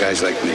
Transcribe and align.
guys 0.00 0.22
like 0.22 0.42
me. 0.44 0.54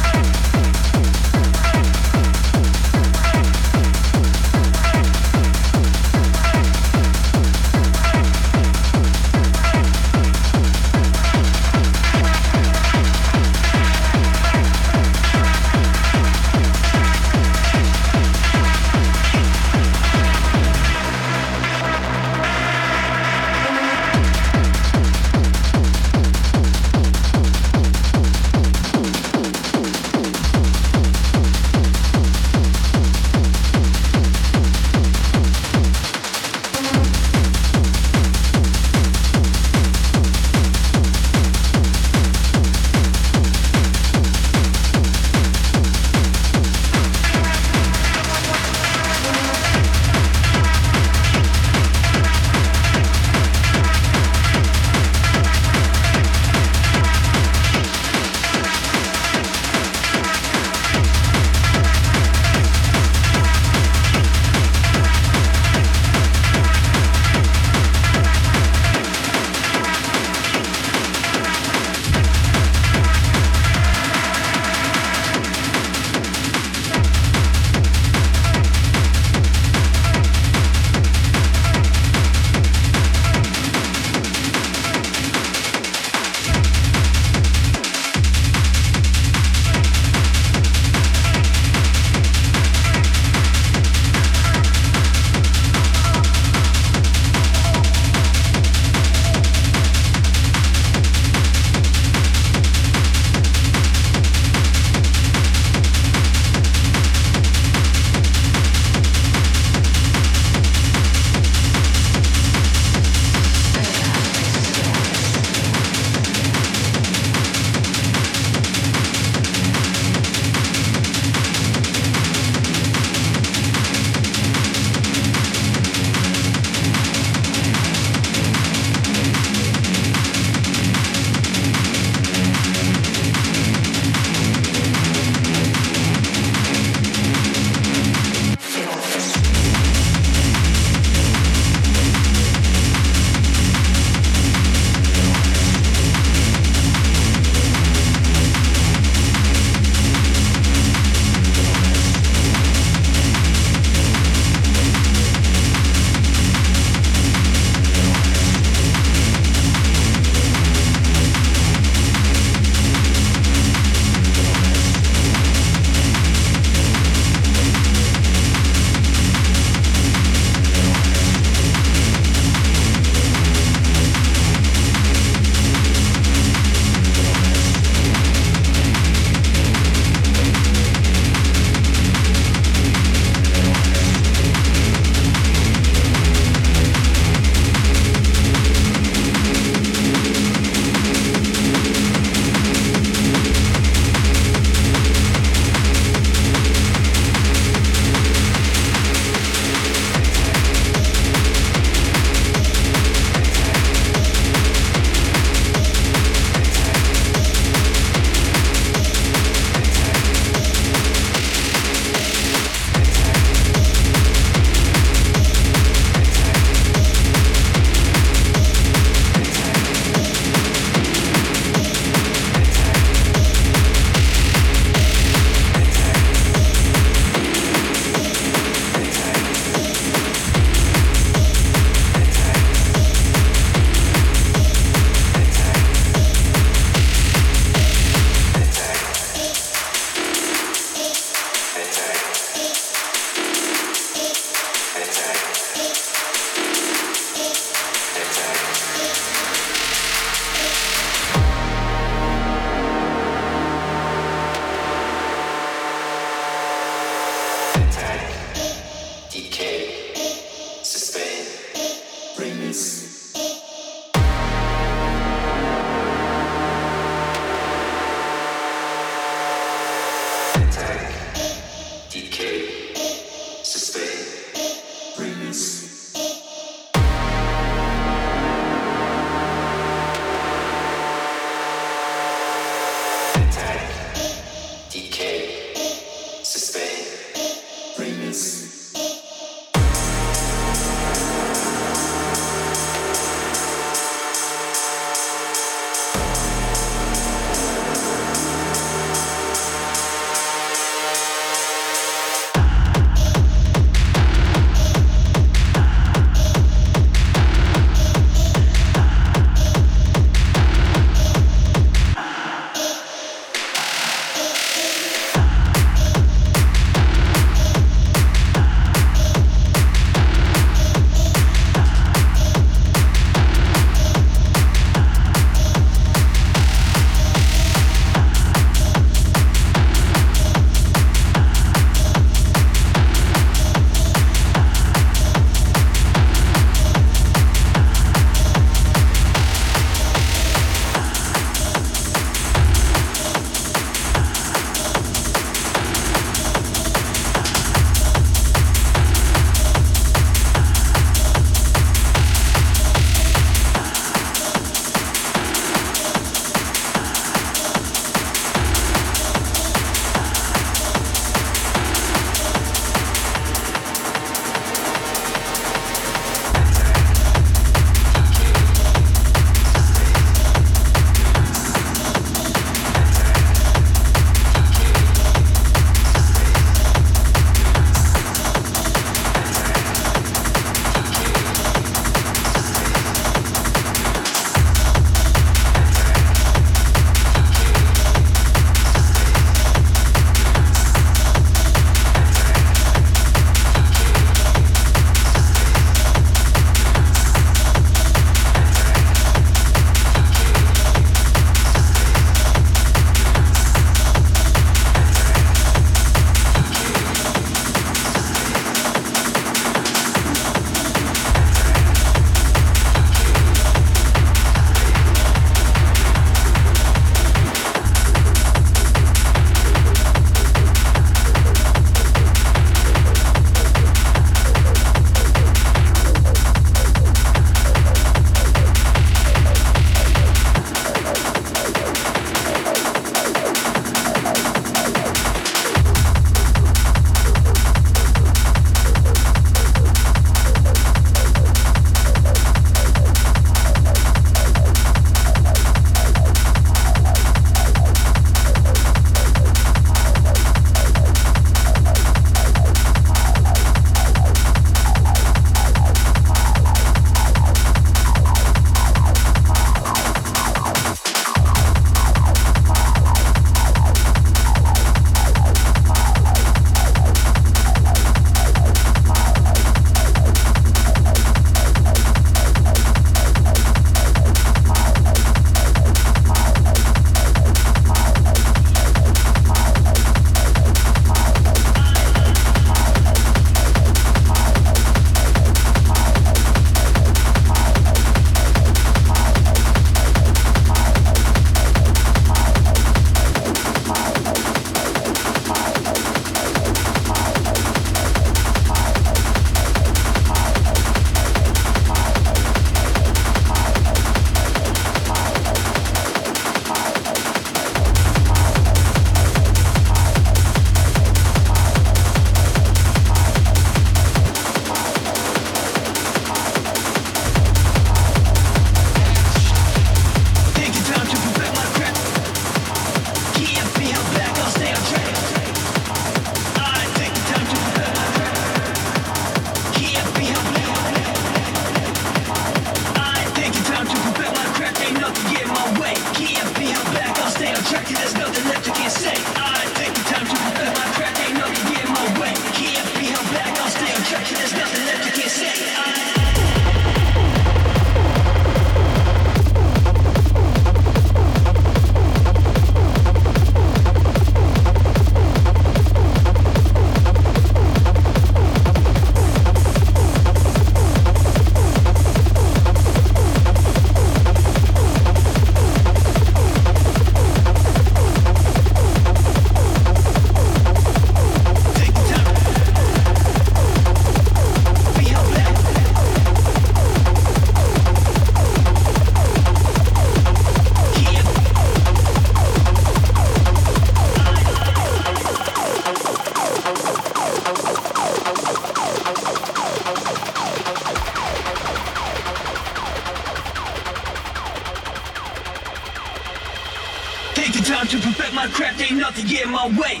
My 599.61 599.79
way. 599.79 600.00